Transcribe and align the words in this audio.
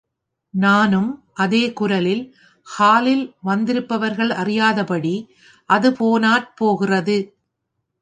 நானும் 0.53 1.09
அதே 1.33 1.73
குரலில் 1.73 2.23
ஹாலில் 2.67 3.35
வந்திருப்பவர்கள் 3.41 4.31
அறியாதபடி, 4.35 5.15
அது 5.69 5.91
போனாற் 5.91 6.51
போகிறது. 6.55 7.17